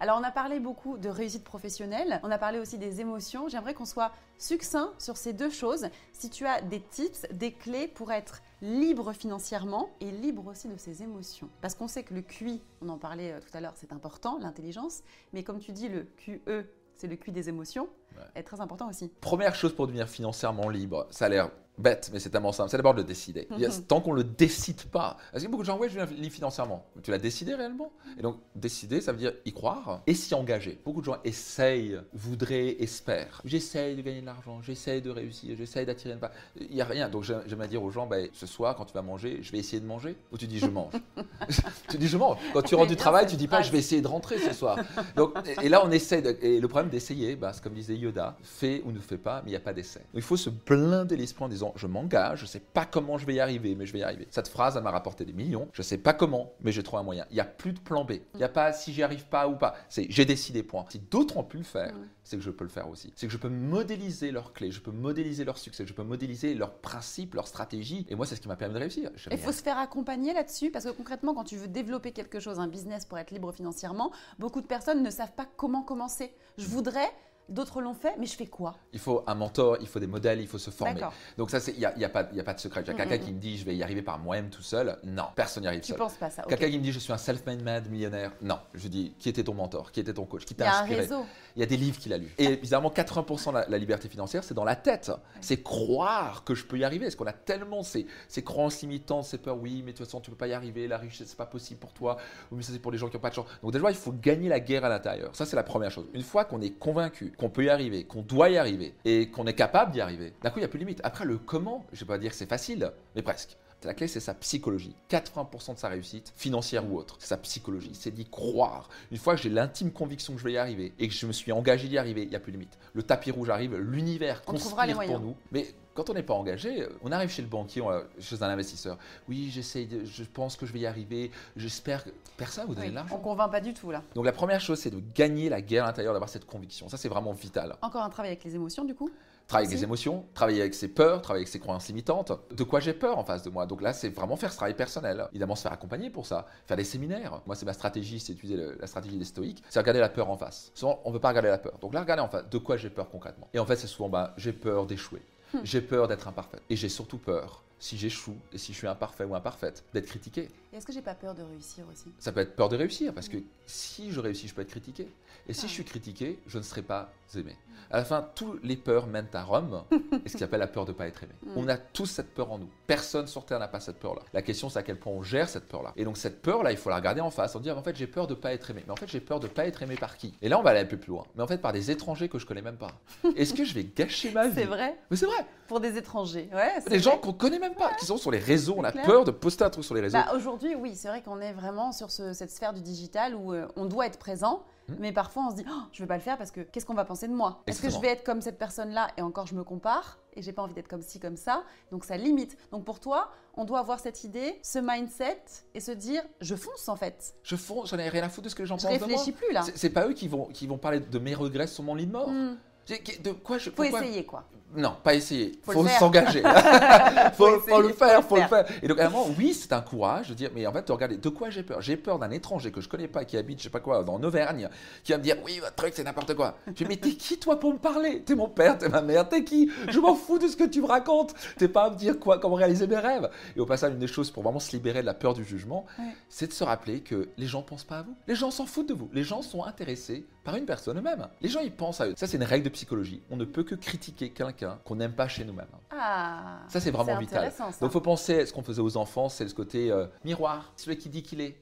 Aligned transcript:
Alors, 0.00 0.18
on 0.20 0.24
a 0.24 0.30
parlé 0.30 0.60
beaucoup 0.60 0.98
de 0.98 1.08
réussite 1.08 1.44
professionnelle, 1.44 2.20
on 2.22 2.30
a 2.30 2.38
parlé 2.38 2.58
aussi 2.58 2.78
des 2.78 3.00
émotions. 3.00 3.48
J'aimerais 3.48 3.74
qu'on 3.74 3.84
soit 3.84 4.12
succinct 4.38 4.92
sur 4.98 5.16
ces 5.16 5.32
deux 5.32 5.50
choses. 5.50 5.88
Si 6.12 6.28
tu 6.30 6.46
as 6.46 6.60
des 6.60 6.80
tips, 6.80 7.26
des 7.32 7.52
clés 7.52 7.88
pour 7.88 8.12
être 8.12 8.42
libre 8.62 9.12
financièrement 9.12 9.90
et 10.00 10.10
libre 10.10 10.46
aussi 10.46 10.68
de 10.68 10.76
ses 10.76 11.02
émotions. 11.02 11.48
Parce 11.60 11.74
qu'on 11.74 11.88
sait 11.88 12.02
que 12.02 12.14
le 12.14 12.22
QI, 12.22 12.62
on 12.82 12.88
en 12.88 12.98
parlait 12.98 13.32
euh, 13.32 13.40
tout 13.40 13.56
à 13.56 13.60
l'heure, 13.60 13.74
c'est 13.76 13.92
important, 13.92 14.38
l'intelligence, 14.38 15.02
mais 15.32 15.42
comme 15.42 15.58
tu 15.58 15.72
dis, 15.72 15.88
le 15.88 16.06
QE, 16.16 16.66
c'est 16.94 17.06
le 17.06 17.16
QI 17.16 17.32
des 17.32 17.48
émotions, 17.48 17.88
est 18.34 18.42
très 18.42 18.60
important 18.60 18.88
aussi. 18.88 19.08
Première 19.20 19.54
chose 19.54 19.74
pour 19.74 19.86
devenir 19.86 20.08
financièrement 20.08 20.70
libre, 20.70 21.06
ça 21.10 21.26
a 21.26 21.28
l'air 21.28 21.50
bête, 21.78 22.10
mais 22.12 22.18
c'est 22.18 22.30
tellement 22.30 22.52
simple. 22.52 22.70
C'est 22.70 22.76
d'abord 22.76 22.94
de 22.94 23.00
le 23.00 23.06
décider. 23.06 23.48
Tant 23.88 24.00
qu'on 24.00 24.12
ne 24.12 24.18
le 24.18 24.24
décide 24.24 24.82
pas. 24.84 25.16
Parce 25.32 25.44
que 25.44 25.48
beaucoup 25.48 25.62
de 25.62 25.66
gens, 25.66 25.78
ouais, 25.78 25.88
je 25.88 25.94
viens 25.94 26.06
libre 26.06 26.34
financièrement. 26.34 26.86
Tu 27.02 27.10
l'as 27.10 27.18
décidé 27.18 27.54
réellement? 27.54 27.92
Et 28.18 28.22
donc, 28.22 28.38
décider, 28.54 29.00
ça 29.00 29.12
veut 29.12 29.18
dire 29.18 29.32
y 29.44 29.52
croire 29.52 30.02
et 30.06 30.14
s'y 30.14 30.34
engager. 30.34 30.80
Beaucoup 30.84 31.00
de 31.00 31.06
gens 31.06 31.16
essayent, 31.24 32.00
voudraient, 32.12 32.76
espèrent. 32.80 33.42
J'essaye 33.44 33.96
de 33.96 34.02
gagner 34.02 34.20
de 34.20 34.26
l'argent, 34.26 34.62
j'essaye 34.62 35.02
de 35.02 35.10
réussir, 35.10 35.56
j'essaye 35.56 35.86
d'attirer 35.86 36.14
une 36.14 36.20
part. 36.20 36.32
Il 36.58 36.74
n'y 36.74 36.80
a 36.80 36.84
rien. 36.84 37.08
Donc, 37.08 37.24
j'aime 37.24 37.66
dire 37.66 37.82
aux 37.82 37.90
gens, 37.90 38.06
ben, 38.06 38.28
ce 38.32 38.46
soir, 38.46 38.74
quand 38.76 38.84
tu 38.84 38.94
vas 38.94 39.02
manger, 39.02 39.38
je 39.42 39.52
vais 39.52 39.58
essayer 39.58 39.80
de 39.80 39.86
manger. 39.86 40.16
Ou 40.32 40.38
tu 40.38 40.46
dis, 40.46 40.58
je 40.58 40.66
mange. 40.66 40.92
tu 41.88 41.98
dis, 41.98 42.08
je 42.08 42.16
mange. 42.16 42.38
Quand 42.52 42.62
tu 42.62 42.74
rentres 42.74 42.88
du 42.88 42.96
travail, 42.96 43.26
tu 43.26 43.36
dis 43.36 43.48
pas, 43.48 43.62
je 43.62 43.70
vais 43.70 43.78
essayer 43.78 44.00
de 44.00 44.08
rentrer 44.08 44.38
ce 44.38 44.52
soir. 44.52 44.78
Donc, 45.16 45.34
et, 45.62 45.68
là, 45.68 45.82
on 45.84 45.90
essaie. 45.90 46.22
et 46.42 46.60
le 46.60 46.68
problème 46.68 46.90
d'essayer, 46.90 47.36
ben, 47.36 47.52
c'est 47.52 47.62
comme 47.62 47.74
disait 47.74 47.96
Yoda, 47.96 48.36
fais 48.42 48.82
ou 48.84 48.92
ne 48.92 48.98
fais 48.98 49.18
pas, 49.18 49.42
mais 49.42 49.50
il 49.50 49.52
n'y 49.52 49.56
a 49.56 49.60
pas 49.60 49.72
d'essai. 49.72 50.02
Il 50.14 50.22
faut 50.22 50.36
se 50.36 50.50
blinder 50.50 51.16
l'esprit 51.16 51.44
en 51.44 51.48
disant, 51.48 51.65
je 51.76 51.86
m'engage, 51.86 52.38
je 52.38 52.44
ne 52.44 52.48
sais 52.48 52.60
pas 52.60 52.86
comment 52.86 53.18
je 53.18 53.26
vais 53.26 53.34
y 53.34 53.40
arriver, 53.40 53.74
mais 53.74 53.86
je 53.86 53.92
vais 53.92 54.00
y 54.00 54.02
arriver. 54.02 54.26
Cette 54.30 54.48
phrase, 54.48 54.76
elle 54.76 54.82
m'a 54.82 54.90
rapporté 54.90 55.24
des 55.24 55.32
millions. 55.32 55.68
Je 55.72 55.80
ne 55.80 55.84
sais 55.84 55.98
pas 55.98 56.12
comment, 56.12 56.52
mais 56.60 56.72
j'ai 56.72 56.82
trouvé 56.82 57.00
un 57.00 57.04
moyen. 57.04 57.26
Il 57.30 57.34
n'y 57.34 57.40
a 57.40 57.44
plus 57.44 57.72
de 57.72 57.80
plan 57.80 58.04
B. 58.04 58.12
Il 58.34 58.38
n'y 58.38 58.44
a 58.44 58.48
pas 58.48 58.72
si 58.72 58.92
j'y 58.92 59.02
arrive 59.02 59.26
pas 59.26 59.48
ou 59.48 59.56
pas. 59.56 59.74
C'est 59.88 60.06
j'ai 60.08 60.24
décidé, 60.24 60.62
point. 60.62 60.84
Si 60.88 60.98
d'autres 60.98 61.36
ont 61.36 61.44
pu 61.44 61.58
le 61.58 61.64
faire, 61.64 61.94
c'est 62.24 62.36
que 62.36 62.42
je 62.42 62.50
peux 62.50 62.64
le 62.64 62.70
faire 62.70 62.88
aussi. 62.88 63.12
C'est 63.16 63.26
que 63.26 63.32
je 63.32 63.38
peux 63.38 63.48
modéliser 63.48 64.30
leurs 64.30 64.52
clés, 64.52 64.70
je 64.70 64.80
peux 64.80 64.90
modéliser 64.90 65.44
leur 65.44 65.58
succès, 65.58 65.86
je 65.86 65.94
peux 65.94 66.02
modéliser 66.02 66.54
leurs 66.54 66.74
principes, 66.74 67.34
leurs 67.34 67.48
stratégies. 67.48 68.06
Et 68.08 68.14
moi, 68.14 68.26
c'est 68.26 68.36
ce 68.36 68.40
qui 68.40 68.48
m'a 68.48 68.56
permis 68.56 68.74
de 68.74 68.80
réussir. 68.80 69.10
Il 69.30 69.38
faut 69.38 69.52
se 69.52 69.62
faire 69.62 69.78
accompagner 69.78 70.32
là-dessus 70.32 70.70
parce 70.70 70.84
que 70.84 70.90
concrètement, 70.90 71.34
quand 71.34 71.44
tu 71.44 71.56
veux 71.56 71.68
développer 71.68 72.12
quelque 72.12 72.40
chose, 72.40 72.58
un 72.58 72.68
business 72.68 73.04
pour 73.04 73.18
être 73.18 73.30
libre 73.30 73.52
financièrement, 73.52 74.12
beaucoup 74.38 74.60
de 74.60 74.66
personnes 74.66 75.02
ne 75.02 75.10
savent 75.10 75.32
pas 75.32 75.46
comment 75.56 75.82
commencer. 75.82 76.32
Je 76.58 76.66
voudrais 76.66 77.10
D'autres 77.48 77.80
l'ont 77.80 77.94
fait, 77.94 78.14
mais 78.18 78.26
je 78.26 78.34
fais 78.34 78.46
quoi? 78.46 78.74
Il 78.92 78.98
faut 78.98 79.22
un 79.26 79.34
mentor, 79.36 79.76
il 79.80 79.86
faut 79.86 80.00
des 80.00 80.08
modèles, 80.08 80.40
il 80.40 80.48
faut 80.48 80.58
se 80.58 80.70
former. 80.70 81.00
Donc 81.38 81.50
ça, 81.50 81.58
il 81.68 81.78
n'y 81.78 81.84
a, 81.84 81.96
y 81.96 82.04
a, 82.04 82.08
pas, 82.08 82.20
a 82.20 82.42
pas 82.42 82.54
de 82.54 82.60
secret. 82.60 82.82
Il 82.82 82.88
y 82.88 82.90
a 82.90 82.94
mm, 82.94 82.96
quelqu'un 82.96 83.16
mm, 83.16 83.26
qui 83.26 83.32
me 83.32 83.38
dit 83.38 83.58
je 83.58 83.64
vais 83.64 83.76
y 83.76 83.82
arriver 83.84 84.02
par 84.02 84.18
moi-même 84.18 84.50
tout 84.50 84.62
seul. 84.62 84.98
Non, 85.04 85.26
personne 85.34 85.62
n'y 85.62 85.68
arrive 85.68 85.80
tu 85.80 85.88
seul. 85.88 85.96
Tu 85.96 86.02
penses 86.02 86.16
pas 86.16 86.30
ça 86.30 86.42
Quelqu'un 86.42 86.70
qui 86.70 86.78
me 86.78 86.82
dit 86.82 86.92
je 86.92 86.98
suis 86.98 87.12
un 87.12 87.18
self-made 87.18 87.62
man 87.62 87.88
millionnaire. 87.88 88.32
Non, 88.42 88.58
je 88.74 88.88
dis 88.88 89.14
qui 89.18 89.28
était 89.28 89.44
ton 89.44 89.54
mentor, 89.54 89.92
qui 89.92 90.00
était 90.00 90.14
ton 90.14 90.24
coach, 90.24 90.44
qui 90.44 90.56
t'a 90.56 90.80
inspiré. 90.80 91.04
Il 91.04 91.08
y 91.08 91.12
a 91.12 91.14
un 91.14 91.18
réseau. 91.18 91.26
Il 91.56 91.60
y 91.60 91.62
a 91.62 91.66
des 91.66 91.78
livres 91.78 91.98
qu'il 91.98 92.12
a 92.12 92.18
lus. 92.18 92.32
Et 92.36 92.56
bizarrement, 92.56 92.90
80% 92.90 93.64
de 93.66 93.70
la, 93.70 93.78
liberté 93.78 94.08
financière, 94.08 94.44
c'est 94.44 94.52
dans 94.52 94.64
la 94.64 94.76
tête. 94.76 95.10
C'est 95.40 95.62
croire 95.62 96.44
que 96.44 96.54
je 96.54 96.64
peux 96.64 96.78
y 96.78 96.84
arriver. 96.84 97.06
Est-ce 97.06 97.16
qu'on 97.16 97.26
a 97.26 97.32
tellement 97.32 97.82
ces, 97.82 98.06
ces 98.28 98.42
croyances 98.42 98.82
limitantes, 98.82 99.24
ces 99.24 99.38
peurs 99.38 99.58
Oui, 99.58 99.82
mais 99.84 99.92
de 99.92 99.96
toute 99.96 100.06
façon, 100.06 100.20
tu 100.20 100.30
peux 100.30 100.36
pas 100.36 100.48
y 100.48 100.52
arriver. 100.52 100.86
La 100.86 100.98
richesse, 100.98 101.28
c'est 101.28 101.36
pas 101.36 101.46
possible 101.46 101.80
pour 101.80 101.94
toi. 101.94 102.18
Oui, 102.50 102.58
mais 102.58 102.62
ça, 102.62 102.72
c'est 102.72 102.78
pour 102.78 102.92
les 102.92 102.98
gens 102.98 103.08
qui 103.08 103.16
n'ont 103.16 103.22
pas 103.22 103.30
de 103.30 103.34
chance. 103.34 103.46
Donc 103.62 103.72
déjà, 103.72 103.90
il 103.90 103.96
faut 103.96 104.12
gagner 104.12 104.50
la 104.50 104.60
guerre 104.60 104.84
à 104.84 104.90
l'intérieur. 104.90 105.34
Ça, 105.34 105.46
c'est 105.46 105.56
la 105.56 105.62
première 105.62 105.90
chose. 105.90 106.06
Une 106.12 106.22
fois 106.22 106.44
qu'on 106.44 106.60
est 106.60 106.78
convaincu 106.78 107.32
qu'on 107.38 107.48
peut 107.48 107.64
y 107.64 107.70
arriver, 107.70 108.04
qu'on 108.04 108.22
doit 108.22 108.50
y 108.50 108.58
arriver 108.58 108.94
et 109.06 109.30
qu'on 109.30 109.46
est 109.46 109.54
capable 109.54 109.92
d'y 109.92 110.00
arriver, 110.02 110.34
d'un 110.42 110.50
coup, 110.50 110.58
il 110.58 110.62
n'y 110.62 110.66
a 110.66 110.68
plus 110.68 110.78
de 110.78 110.84
limite. 110.84 111.00
Après, 111.04 111.24
le 111.24 111.38
comment, 111.38 111.86
je 111.92 111.96
ne 111.96 112.00
vais 112.00 112.14
pas 112.14 112.18
dire 112.18 112.32
que 112.32 112.36
c'est 112.36 112.48
facile, 112.48 112.92
mais 113.14 113.22
presque. 113.22 113.56
La 113.84 113.94
clé, 113.94 114.08
c'est 114.08 114.20
sa 114.20 114.34
psychologie. 114.34 114.96
80% 115.10 115.74
de 115.74 115.78
sa 115.78 115.88
réussite, 115.88 116.32
financière 116.36 116.90
ou 116.90 116.98
autre, 116.98 117.16
c'est 117.20 117.28
sa 117.28 117.36
psychologie. 117.36 117.92
C'est 117.92 118.10
d'y 118.10 118.24
croire. 118.24 118.88
Une 119.12 119.18
fois 119.18 119.36
que 119.36 119.42
j'ai 119.42 119.48
l'intime 119.48 119.92
conviction 119.92 120.32
que 120.32 120.40
je 120.40 120.44
vais 120.44 120.52
y 120.52 120.58
arriver 120.58 120.92
et 120.98 121.06
que 121.08 121.14
je 121.14 121.26
me 121.26 121.32
suis 121.32 121.52
engagé 121.52 121.86
d'y 121.88 121.98
arriver, 121.98 122.22
il 122.22 122.28
n'y 122.28 122.36
a 122.36 122.40
plus 122.40 122.52
de 122.52 122.58
limite. 122.58 122.76
Le 122.94 123.02
tapis 123.02 123.30
rouge 123.30 123.48
arrive, 123.48 123.76
l'univers 123.76 124.42
conspire 124.42 124.98
pour 124.98 125.20
nous. 125.20 125.36
Mais 125.52 125.66
quand 125.96 126.10
on 126.10 126.14
n'est 126.14 126.22
pas 126.22 126.34
engagé, 126.34 126.86
on 127.02 127.10
arrive 127.10 127.30
chez 127.30 127.42
le 127.42 127.48
banquier, 127.48 127.82
chez 128.20 128.42
un 128.42 128.48
investisseur. 128.48 128.98
Oui, 129.28 129.50
j'essaye, 129.50 129.88
je 130.04 130.24
pense 130.24 130.56
que 130.56 130.66
je 130.66 130.72
vais 130.72 130.80
y 130.80 130.86
arriver. 130.86 131.30
J'espère 131.56 132.04
que 132.04 132.10
personne 132.36 132.66
vous 132.66 132.74
donne 132.74 132.90
de 132.90 132.94
l'argent. 132.94 133.14
On 133.14 133.18
ne 133.18 133.24
convainc 133.24 133.50
pas 133.50 133.60
du 133.60 133.74
tout 133.74 133.90
là. 133.90 134.02
Donc 134.14 134.24
la 134.24 134.32
première 134.32 134.60
chose, 134.60 134.78
c'est 134.78 134.90
de 134.90 135.00
gagner 135.14 135.48
la 135.48 135.60
guerre 135.60 135.84
à 135.84 135.86
l'intérieur, 135.88 136.12
d'avoir 136.12 136.28
cette 136.28 136.46
conviction. 136.46 136.88
Ça, 136.88 136.96
c'est 136.96 137.08
vraiment 137.08 137.32
vital. 137.32 137.76
Encore 137.82 138.02
un 138.02 138.10
travail 138.10 138.32
avec 138.32 138.44
les 138.44 138.54
émotions, 138.54 138.84
du 138.84 138.94
coup? 138.94 139.10
Travailler 139.48 139.68
avec 139.68 139.78
les 139.78 139.84
émotions, 139.84 140.26
travailler 140.34 140.60
avec 140.60 140.74
ses 140.74 140.88
peurs, 140.88 141.22
travailler 141.22 141.42
avec 141.42 141.48
ses 141.48 141.60
croyances 141.60 141.86
limitantes. 141.86 142.32
De 142.50 142.64
quoi 142.64 142.80
j'ai 142.80 142.92
peur 142.92 143.16
en 143.16 143.24
face 143.24 143.44
de 143.44 143.50
moi? 143.50 143.64
Donc 143.64 143.80
là, 143.80 143.92
c'est 143.92 144.08
vraiment 144.08 144.34
faire 144.34 144.50
ce 144.50 144.56
travail 144.56 144.74
personnel. 144.74 145.28
Évidemment, 145.30 145.54
se 145.54 145.62
faire 145.62 145.72
accompagner 145.72 146.10
pour 146.10 146.26
ça. 146.26 146.46
Faire 146.66 146.76
des 146.76 146.82
séminaires. 146.82 147.40
Moi, 147.46 147.54
c'est 147.54 147.64
ma 147.64 147.72
stratégie, 147.72 148.18
c'est 148.18 148.32
utiliser 148.32 148.60
la 148.76 148.86
stratégie 148.88 149.16
des 149.16 149.24
stoïques. 149.24 149.62
C'est 149.70 149.78
regarder 149.78 150.00
la 150.00 150.08
peur 150.08 150.30
en 150.30 150.36
face. 150.36 150.72
Souvent, 150.74 151.00
on 151.04 151.10
ne 151.10 151.14
veut 151.14 151.20
pas 151.20 151.28
regarder 151.28 151.50
la 151.50 151.58
peur. 151.58 151.78
Donc 151.78 151.94
là, 151.94 152.00
regarder 152.00 152.22
en 152.22 152.28
face. 152.28 152.48
De 152.50 152.58
quoi 152.58 152.76
j'ai 152.76 152.90
peur 152.90 153.08
concrètement? 153.08 153.48
Et 153.54 153.60
en 153.60 153.66
fait, 153.66 153.76
c'est 153.76 153.86
souvent, 153.86 154.08
bah, 154.08 154.34
j'ai 154.36 154.52
peur 154.52 154.84
d'échouer. 154.84 155.22
J'ai 155.62 155.80
peur 155.80 156.08
d'être 156.08 156.28
imparfaite. 156.28 156.62
Et 156.70 156.76
j'ai 156.76 156.88
surtout 156.88 157.18
peur, 157.18 157.62
si 157.78 157.96
j'échoue 157.96 158.36
et 158.52 158.58
si 158.58 158.72
je 158.72 158.78
suis 158.78 158.86
imparfait 158.86 159.24
ou 159.24 159.34
imparfaite, 159.34 159.84
d'être 159.92 160.06
critiqué. 160.06 160.48
Est-ce 160.72 160.86
que 160.86 160.92
j'ai 160.92 161.02
pas 161.02 161.14
peur 161.14 161.34
de 161.34 161.42
réussir 161.42 161.84
aussi? 161.90 162.12
Ça 162.18 162.32
peut 162.32 162.40
être 162.40 162.54
peur 162.54 162.68
de 162.68 162.76
réussir, 162.76 163.14
parce 163.14 163.28
que 163.28 163.38
si 163.66 164.12
je 164.12 164.20
réussis, 164.20 164.48
je 164.48 164.54
peux 164.54 164.62
être 164.62 164.70
critiqué. 164.70 165.08
Et 165.48 165.52
si 165.52 165.64
ah. 165.64 165.68
je 165.68 165.72
suis 165.72 165.84
critiqué, 165.84 166.38
je 166.46 166.58
ne 166.58 166.62
serai 166.62 166.82
pas 166.82 167.12
aimé. 167.34 167.56
À 167.90 167.98
la 167.98 168.04
fin, 168.04 168.28
toutes 168.34 168.64
les 168.64 168.76
peurs 168.76 169.06
mènent 169.06 169.28
à 169.32 169.44
Rome, 169.44 169.84
et 170.24 170.28
ce 170.28 170.36
qu'il 170.36 170.44
appelle 170.44 170.60
la 170.60 170.66
peur 170.66 170.84
de 170.84 170.92
ne 170.92 170.96
pas 170.96 171.06
être 171.06 171.22
aimé. 171.22 171.32
Hmm. 171.44 171.52
On 171.56 171.68
a 171.68 171.76
tous 171.76 172.06
cette 172.06 172.34
peur 172.34 172.50
en 172.50 172.58
nous. 172.58 172.68
Personne 172.86 173.26
sur 173.26 173.44
Terre 173.44 173.58
n'a 173.58 173.68
pas 173.68 173.80
cette 173.80 173.98
peur-là. 173.98 174.22
La 174.32 174.42
question, 174.42 174.68
c'est 174.68 174.78
à 174.78 174.82
quel 174.82 174.98
point 174.98 175.12
on 175.12 175.22
gère 175.22 175.48
cette 175.48 175.68
peur-là. 175.68 175.92
Et 175.96 176.04
donc, 176.04 176.16
cette 176.16 176.42
peur-là, 176.42 176.72
il 176.72 176.76
faut 176.76 176.90
la 176.90 176.96
regarder 176.96 177.20
en 177.20 177.30
face, 177.30 177.54
en 177.54 177.60
dire, 177.60 177.78
en 177.78 177.82
fait, 177.82 177.96
j'ai 177.96 178.06
peur 178.06 178.26
de 178.26 178.34
ne 178.34 178.38
pas 178.40 178.52
être 178.52 178.70
aimé. 178.70 178.82
Mais 178.86 178.92
en 178.92 178.96
fait, 178.96 179.08
j'ai 179.08 179.20
peur 179.20 179.40
de 179.40 179.46
ne 179.46 179.52
pas 179.52 179.66
être 179.66 179.82
aimé 179.82 179.96
par 179.96 180.16
qui? 180.16 180.34
Et 180.42 180.48
là, 180.48 180.58
on 180.58 180.62
va 180.62 180.70
aller 180.70 180.80
un 180.80 180.86
peu 180.86 180.96
plus 180.96 181.10
loin. 181.10 181.26
Mais 181.36 181.42
en 181.42 181.46
fait, 181.46 181.58
par 181.58 181.72
des 181.72 181.90
étrangers 181.90 182.28
que 182.28 182.38
je 182.38 182.46
connais 182.46 182.62
même 182.62 182.76
pas. 182.76 182.92
Est-ce 183.36 183.54
que 183.54 183.64
je 183.64 183.74
vais 183.74 183.84
gâcher 183.84 184.32
ma 184.32 184.48
vie? 184.48 184.54
C'est 184.54 184.64
vrai? 184.64 184.96
Mais 185.10 185.16
c'est 185.16 185.26
vrai. 185.26 185.46
Pour 185.68 185.80
des 185.80 185.96
étrangers. 185.96 186.48
Ouais, 186.52 186.80
des 186.88 187.00
gens 187.00 187.18
qu'on 187.18 187.32
connaît 187.32 187.58
même 187.58 187.65
pas, 187.74 187.94
qui 187.94 188.06
sont 188.06 188.16
sur 188.16 188.30
les 188.30 188.38
réseaux. 188.38 188.74
On 188.76 188.84
a 188.84 188.92
peur 188.92 189.24
de 189.24 189.30
poster 189.30 189.64
un 189.64 189.70
truc 189.70 189.84
sur 189.84 189.94
les 189.94 190.00
réseaux. 190.00 190.18
Bah, 190.18 190.32
Aujourd'hui, 190.34 190.74
oui, 190.74 190.94
c'est 190.94 191.08
vrai 191.08 191.22
qu'on 191.22 191.40
est 191.40 191.52
vraiment 191.52 191.92
sur 191.92 192.10
cette 192.10 192.50
sphère 192.50 192.72
du 192.72 192.80
digital 192.80 193.34
où 193.34 193.52
euh, 193.52 193.66
on 193.76 193.86
doit 193.86 194.06
être 194.06 194.18
présent. 194.18 194.62
Hmm. 194.88 194.94
Mais 195.00 195.12
parfois, 195.12 195.44
on 195.48 195.50
se 195.50 195.56
dit, 195.56 195.64
oh, 195.68 195.82
je 195.92 196.00
ne 196.00 196.04
vais 196.04 196.08
pas 196.08 196.16
le 196.16 196.22
faire 196.22 196.38
parce 196.38 196.50
que 196.50 196.60
qu'est-ce 196.60 196.86
qu'on 196.86 196.94
va 196.94 197.04
penser 197.04 197.26
de 197.26 197.34
moi? 197.34 197.62
Est-ce 197.66 197.82
que 197.82 197.90
je 197.90 197.98
vais 197.98 198.08
être 198.08 198.24
comme 198.24 198.40
cette 198.40 198.58
personne-là 198.58 199.08
et 199.16 199.22
encore 199.22 199.46
je 199.46 199.54
me 199.54 199.64
compare 199.64 200.18
et 200.34 200.42
j'ai 200.42 200.52
pas 200.52 200.62
envie 200.62 200.74
d'être 200.74 200.88
comme 200.88 201.02
ci, 201.02 201.18
comme 201.18 201.36
ça? 201.36 201.64
Donc 201.90 202.04
ça 202.04 202.16
limite. 202.16 202.56
Donc 202.70 202.84
pour 202.84 203.00
toi, 203.00 203.30
on 203.54 203.64
doit 203.64 203.80
avoir 203.80 203.98
cette 203.98 204.22
idée, 204.22 204.60
ce 204.62 204.78
mindset 204.78 205.42
et 205.74 205.80
se 205.80 205.90
dire, 205.90 206.22
je 206.40 206.54
fonce 206.54 206.88
en 206.88 206.96
fait. 206.96 207.34
Je 207.42 207.56
fonce, 207.56 207.90
j'en 207.90 207.98
ai 207.98 208.08
rien 208.08 208.22
à 208.22 208.28
foutre 208.28 208.44
de 208.44 208.48
ce 208.50 208.54
que 208.54 208.62
les 208.62 208.68
gens 208.68 208.78
je 208.78 208.86
pensent 208.86 208.94
de 208.94 208.98
moi. 208.98 209.08
Je 209.08 209.12
réfléchis 209.12 209.32
plus 209.32 209.52
là. 209.52 209.62
C'est 209.74 209.90
pas 209.90 210.06
eux 210.06 210.12
qui 210.12 210.28
vont, 210.28 210.46
qui 210.46 210.66
vont 210.66 210.78
parler 210.78 211.00
de 211.00 211.18
mes 211.18 211.34
regrets 211.34 211.66
sur 211.66 211.82
mon 211.82 211.94
lit 211.94 212.06
de 212.06 212.12
mort. 212.12 212.28
Hmm. 212.28 212.56
De 212.88 213.32
quoi 213.32 213.58
je. 213.58 213.70
Faut 213.70 213.84
essayer 213.84 214.24
quoi. 214.24 214.44
Non, 214.74 214.96
pas 215.02 215.14
essayer. 215.14 215.52
Faut, 215.62 215.72
faut 215.72 215.88
s'engager. 215.88 216.42
faut, 217.34 217.60
faut, 217.60 217.80
le 217.80 217.92
faire, 217.92 218.22
faut, 218.22 218.36
le 218.36 218.42
faire. 218.42 218.66
Et 218.82 218.88
donc, 218.88 218.98
à 218.98 219.06
un 219.06 219.10
moment, 219.10 219.28
oui, 219.38 219.54
c'est 219.54 219.72
un 219.72 219.80
courage 219.80 220.28
de 220.28 220.34
dire, 220.34 220.50
mais 220.54 220.66
en 220.66 220.72
fait, 220.72 220.86
de 220.86 220.92
regarder, 220.92 221.16
de 221.16 221.28
quoi 221.28 221.50
j'ai 221.50 221.62
peur? 221.62 221.80
J'ai 221.80 221.96
peur 221.96 222.18
d'un 222.18 222.30
étranger 222.30 222.70
que 222.70 222.80
je 222.80 222.88
connais 222.88 223.08
pas, 223.08 223.24
qui 223.24 223.38
habite, 223.38 223.58
je 223.58 223.64
sais 223.64 223.70
pas 223.70 223.80
quoi, 223.80 224.08
en 224.08 224.22
Auvergne, 224.22 224.68
qui 225.02 225.12
va 225.12 225.18
me 225.18 225.22
dire, 225.22 225.36
oui, 225.44 225.60
votre 225.60 225.74
truc, 225.74 225.92
c'est 225.94 226.04
n'importe 226.04 226.34
quoi. 226.34 226.56
Je 226.66 226.72
dis, 226.72 226.84
mais 226.84 226.96
t'es 226.96 227.12
qui, 227.12 227.38
toi, 227.38 227.58
pour 227.58 227.72
me 227.72 227.78
parler? 227.78 228.22
T'es 228.22 228.34
mon 228.34 228.48
père, 228.48 228.76
t'es 228.76 228.88
ma 228.88 229.00
mère, 229.00 229.28
t'es 229.28 229.44
qui? 229.44 229.70
Je 229.88 229.98
m'en 229.98 230.14
fous 230.14 230.38
de 230.38 230.48
ce 230.48 230.56
que 230.56 230.64
tu 230.64 230.82
me 230.82 230.86
racontes. 230.86 231.34
T'es 231.56 231.68
pas 231.68 231.84
à 231.84 231.90
me 231.90 231.96
dire 231.96 232.18
quoi, 232.18 232.38
comment 232.38 232.56
réaliser 232.56 232.86
mes 232.86 232.98
rêves. 232.98 233.30
Et 233.56 233.60
au 233.60 233.66
passage, 233.66 233.92
une 233.92 233.98
des 233.98 234.06
choses 234.06 234.30
pour 234.30 234.42
vraiment 234.42 234.60
se 234.60 234.72
libérer 234.72 235.00
de 235.00 235.06
la 235.06 235.14
peur 235.14 235.32
du 235.32 235.44
jugement, 235.44 235.86
c'est 236.28 236.48
de 236.48 236.52
se 236.52 236.64
rappeler 236.64 237.00
que 237.00 237.28
les 237.38 237.46
gens 237.46 237.62
pensent 237.62 237.84
pas 237.84 237.98
à 237.98 238.02
vous. 238.02 238.16
Les 238.26 238.34
gens 238.34 238.50
s'en 238.50 238.66
foutent 238.66 238.88
de 238.88 238.94
vous. 238.94 239.08
Les 239.14 239.22
gens 239.22 239.42
sont 239.42 239.64
intéressés 239.64 240.26
par 240.44 240.54
une 240.56 240.64
personne 240.64 240.98
eux-mêmes. 240.98 241.26
Les 241.40 241.48
gens, 241.48 241.60
ils 241.60 241.72
pensent 241.72 242.00
à 242.00 242.08
eux. 242.08 242.14
Ça, 242.16 242.26
c'est 242.26 242.36
une 242.36 242.44
règle 242.44 242.64
de 242.64 242.68
psychologie. 242.76 243.22
On 243.30 243.36
ne 243.36 243.44
peut 243.44 243.64
que 243.64 243.74
critiquer 243.74 244.30
quelqu'un 244.30 244.78
qu'on 244.84 244.96
n'aime 244.96 245.14
pas 245.14 245.28
chez 245.28 245.44
nous-mêmes. 245.44 245.66
Ah, 245.90 246.60
ça, 246.68 246.80
c'est 246.80 246.90
vraiment 246.90 247.18
vital. 247.18 247.52
Donc, 247.58 247.74
il 247.82 247.90
faut 247.90 248.00
penser 248.00 248.40
à 248.40 248.46
ce 248.46 248.52
qu'on 248.52 248.62
faisait 248.62 248.82
aux 248.82 248.96
enfants, 248.96 249.28
c'est 249.28 249.48
ce 249.48 249.54
côté 249.54 249.90
euh, 249.90 250.06
miroir, 250.24 250.72
celui 250.76 250.98
qui 250.98 251.08
dit 251.08 251.22
qu'il 251.22 251.40
est. 251.40 251.56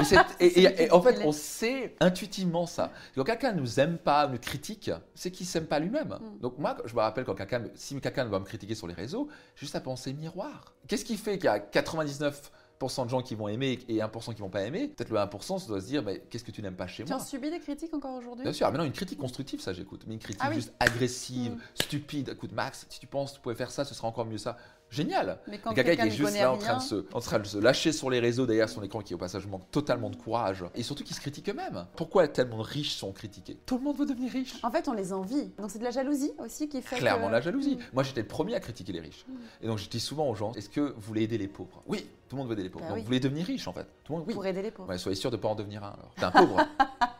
et, 0.40 0.90
en 0.90 1.02
fait, 1.02 1.20
on 1.24 1.32
sait 1.32 1.94
intuitivement 2.00 2.66
ça. 2.66 2.90
Quand 3.14 3.24
quelqu'un 3.24 3.52
ne 3.52 3.60
nous 3.60 3.78
aime 3.78 3.98
pas, 3.98 4.26
nous 4.26 4.38
critique, 4.38 4.90
c'est 5.14 5.30
qu'il 5.30 5.44
ne 5.44 5.50
s'aime 5.50 5.66
pas 5.66 5.78
lui-même. 5.78 6.18
Hmm. 6.20 6.40
Donc, 6.40 6.58
moi, 6.58 6.76
je 6.84 6.94
me 6.94 7.00
rappelle 7.00 7.24
quand 7.24 7.34
quelqu'un, 7.34 7.64
si 7.74 8.00
quelqu'un 8.00 8.24
va 8.24 8.40
me 8.40 8.44
critiquer 8.44 8.74
sur 8.74 8.86
les 8.86 8.94
réseaux, 8.94 9.28
juste 9.54 9.76
à 9.76 9.80
penser 9.80 10.12
miroir. 10.12 10.74
Qu'est-ce 10.88 11.04
qui 11.04 11.16
fait 11.16 11.36
qu'il 11.36 11.46
y 11.46 11.48
a 11.48 11.58
99 11.60 12.50
de 12.86 13.10
gens 13.10 13.22
qui 13.22 13.34
vont 13.34 13.48
aimer 13.48 13.78
et 13.88 13.98
1% 13.98 14.34
qui 14.34 14.40
vont 14.40 14.48
pas 14.48 14.62
aimer, 14.62 14.88
peut-être 14.88 15.10
le 15.10 15.18
1% 15.18 15.58
ça 15.58 15.66
doit 15.66 15.80
se 15.80 15.86
dire 15.86 16.02
mais 16.02 16.22
qu'est-ce 16.30 16.44
que 16.44 16.50
tu 16.50 16.62
n'aimes 16.62 16.76
pas 16.76 16.86
chez 16.86 17.04
moi 17.04 17.16
Tu 17.16 17.22
as 17.22 17.24
subi 17.24 17.50
des 17.50 17.60
critiques 17.60 17.94
encore 17.94 18.16
aujourd'hui 18.16 18.44
Bien 18.44 18.52
sûr, 18.52 18.70
mais 18.70 18.78
non, 18.78 18.84
une 18.84 18.92
critique 18.92 19.18
constructive, 19.18 19.60
ça 19.60 19.72
j'écoute. 19.72 20.04
Mais 20.06 20.14
une 20.14 20.20
critique 20.20 20.42
ah 20.44 20.52
juste 20.52 20.72
agressive, 20.80 21.52
mm. 21.52 21.58
stupide. 21.74 22.28
Écoute, 22.30 22.52
Max, 22.52 22.86
si 22.88 23.00
tu 23.00 23.06
penses 23.06 23.32
que 23.32 23.36
tu 23.36 23.42
pouvais 23.42 23.54
faire 23.54 23.70
ça, 23.70 23.84
ce 23.84 23.94
sera 23.94 24.08
encore 24.08 24.26
mieux 24.26 24.38
ça 24.38 24.56
génial. 24.90 25.38
Mais 25.48 25.58
quand 25.58 25.74
quelqu'un 25.74 25.96
qui 25.96 26.08
est 26.08 26.10
juste 26.10 26.38
là 26.38 26.52
en 26.52 26.58
train, 26.58 26.76
de 26.76 26.82
se, 26.82 27.04
en 27.12 27.20
train 27.20 27.38
de 27.38 27.46
se 27.46 27.58
lâcher 27.58 27.92
sur 27.92 28.10
les 28.10 28.20
réseaux 28.20 28.46
derrière 28.46 28.68
son 28.68 28.82
écran, 28.82 29.00
qui 29.00 29.14
au 29.14 29.18
passage 29.18 29.46
manque 29.46 29.70
totalement 29.70 30.10
de 30.10 30.16
courage, 30.16 30.64
et 30.74 30.82
surtout 30.82 31.04
qui 31.04 31.14
se 31.14 31.20
critique 31.20 31.48
eux-mêmes. 31.48 31.86
Pourquoi 31.96 32.28
tellement 32.28 32.58
de 32.58 32.62
riches 32.62 32.94
sont 32.94 33.12
critiqués? 33.12 33.58
Tout 33.66 33.78
le 33.78 33.84
monde 33.84 33.96
veut 33.96 34.06
devenir 34.06 34.32
riche. 34.32 34.54
En 34.62 34.70
fait, 34.70 34.88
on 34.88 34.92
les 34.92 35.12
envie. 35.12 35.50
Donc 35.58 35.70
c'est 35.70 35.78
de 35.78 35.84
la 35.84 35.90
jalousie 35.90 36.32
aussi 36.38 36.68
qui 36.68 36.80
fait. 36.80 36.96
Clairement, 36.96 37.28
la 37.28 37.40
jalousie. 37.40 37.76
Mm. 37.76 37.80
Moi, 37.92 38.02
j'étais 38.02 38.22
le 38.22 38.28
premier 38.28 38.54
à 38.54 38.60
critiquer 38.60 38.92
les 38.92 39.00
riches. 39.00 39.24
Mm. 39.28 39.32
Et 39.62 39.66
donc, 39.66 39.78
je 39.78 39.88
dis 39.88 40.00
souvent 40.00 40.28
aux 40.28 40.34
gens 40.34 40.52
est-ce 40.52 40.68
que 40.68 40.80
vous 40.80 41.00
voulez 41.00 41.22
aider 41.22 41.38
les 41.38 41.48
pauvres? 41.48 41.82
Oui, 41.86 42.06
tout 42.34 42.38
le 42.38 42.42
monde 42.42 42.48
veut 42.48 42.54
aider 42.54 42.64
les 42.64 42.70
pauvres. 42.70 42.84
Bah 42.84 42.90
donc, 42.90 42.98
vous 43.00 43.06
voulez 43.06 43.20
devenir 43.20 43.46
riche 43.46 43.68
en 43.68 43.72
fait. 43.72 43.86
Tout 44.02 44.12
le 44.12 44.18
monde, 44.18 44.24
oui. 44.26 44.34
Pour 44.34 44.44
aider 44.44 44.62
les 44.62 44.70
pauvres. 44.72 44.96
soyez 44.96 45.14
sûr 45.14 45.30
de 45.30 45.36
ne 45.36 45.40
pas 45.42 45.48
en 45.48 45.54
devenir 45.54 45.84
un 45.84 45.90
alors. 45.90 46.12
T'es 46.16 46.24
un 46.24 46.30
pauvre. 46.30 46.56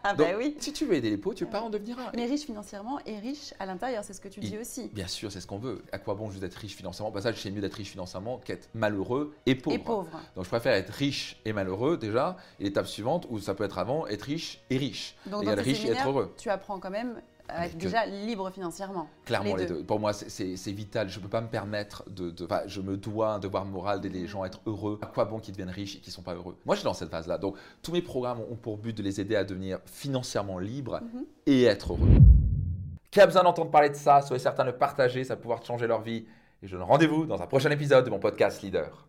Ah 0.07 0.13
Donc, 0.13 0.27
bah 0.27 0.35
oui. 0.37 0.55
Si 0.61 0.71
tu 0.75 0.85
veux 0.85 0.97
aider 0.97 1.09
les 1.09 1.17
pauvres, 1.17 1.35
tu 1.35 1.45
veux 1.45 1.51
pas 1.51 1.63
en 1.63 1.71
devenir 1.71 1.99
un. 1.99 2.13
Mais 2.15 2.27
riche 2.27 2.43
financièrement 2.43 3.01
et 3.07 3.19
riche 3.21 3.55
à 3.59 3.65
l'intérieur, 3.65 4.05
c'est 4.05 4.13
ce 4.13 4.21
que 4.21 4.29
tu 4.29 4.39
dis 4.41 4.59
aussi. 4.59 4.91
Bien 4.93 5.07
sûr, 5.07 5.33
c'est 5.33 5.41
ce 5.41 5.47
qu'on 5.47 5.57
veut. 5.57 5.83
À 5.93 5.99
quoi 5.99 6.15
bon 6.15 6.29
juste 6.29 6.43
d'être 6.43 6.57
riche 6.57 6.77
financièrement? 6.77 7.11
Bah 7.11 7.23
ça, 7.23 7.33
je 7.33 7.39
sais 7.39 7.51
mieux 7.51 7.63
d'être 7.63 7.73
riche 7.73 7.93
financièrement 7.93 8.37
qu'être 8.37 8.69
malheureux 8.75 9.35
et 9.47 9.55
pauvre. 9.55 9.77
Et 9.77 9.79
pauvre. 9.79 10.21
Donc 10.37 10.45
je 10.45 10.51
préfère 10.51 10.75
être 10.75 10.91
riche 10.91 11.41
et 11.47 11.55
malheureux 11.55 11.97
déjà. 11.97 12.37
Et 12.61 12.65
l'étape 12.65 12.87
suivante, 12.87 13.27
où 13.31 13.39
ça 13.39 13.55
peut 13.55 13.65
être 13.65 13.79
avant, 13.79 14.07
être 14.07 14.25
riche 14.25 14.61
et 14.69 14.77
riche. 14.77 15.17
Donc 15.25 15.45
Et 15.45 15.47
dans 15.47 15.53
être 15.53 15.65
riche 15.65 15.83
et 15.87 15.93
être 15.93 16.07
heureux. 16.07 16.35
tu 16.37 16.51
apprends 16.51 16.79
quand 16.79 16.91
même 16.91 17.23
à 17.49 17.67
être 17.67 17.77
que- 17.77 17.83
déjà 17.85 18.07
libre 18.07 18.51
financièrement. 18.51 19.09
Clairement, 19.25 19.55
Les 19.57 19.63
les 19.65 19.69
deux. 19.69 19.85
Pour 19.85 20.01
moi, 20.01 20.13
c'est- 20.13 20.55
vital. 20.73 21.09
Je 21.09 21.19
ne 21.19 21.23
peux 21.23 21.29
pas 21.29 21.41
me 21.41 21.49
permettre 21.49 22.05
de. 22.11 22.35
je 22.67 22.81
me 22.81 22.97
dois 22.97 23.35
un 23.35 23.39
devoir 23.39 23.65
moral 23.65 24.01
d'aider 24.01 24.21
les 24.21 24.27
gens 24.27 24.43
à 24.43 24.47
être 24.47 24.61
heureux. 24.67 24.99
À 25.03 25.07
quoi 25.07 25.25
bon 25.25 25.39
qu'ils 25.39 25.53
deviennent 25.55 25.71
riches 25.75 25.97
et 25.97 25.99
qu'ils 26.01 26.11
ne 26.11 26.15
sont 26.15 26.23
pas 26.23 26.35
heureux? 26.35 26.57
Moi, 26.65 26.75
je 26.75 26.81
suis 26.81 26.85
dans 26.85 26.95
cette 26.95 27.11
phase-là. 27.11 27.39
Donc, 27.39 27.57
tous 27.83 27.93
mes 27.93 28.03
programmes 28.03 28.41
ont 28.51 28.57
pour 28.57 28.77
but 28.79 28.97
de 28.97 29.03
les 29.03 29.21
aider 29.21 29.37
à 29.37 29.45
devenir 29.45 29.79
financièrement 29.87 30.59
libres 30.59 31.01
Mhm. 31.03 31.25
et 31.47 31.65
être 31.65 31.93
heureux. 31.93 32.09
Qui 33.11 33.21
a 33.21 33.27
besoin 33.27 33.45
d'entendre 33.45 33.71
parler 33.71 33.91
de 33.91 33.95
ça 33.95 34.23
Soyez 34.23 34.43
certain 34.43 34.65
de 34.65 34.71
le 34.71 34.77
partager, 34.77 35.23
ça 35.25 35.35
va 35.35 35.41
pouvoir 35.41 35.65
changer 35.65 35.87
leur 35.87 36.01
vie. 36.03 36.27
Et 36.63 36.67
je 36.67 36.77
donne 36.77 36.83
rendez-vous 36.87 37.27
dans 37.27 37.41
un 37.43 37.47
prochain 37.47 37.71
épisode 37.71 38.05
de 38.05 38.11
mon 38.11 38.19
podcast 38.19 38.63
Leader. 38.63 39.07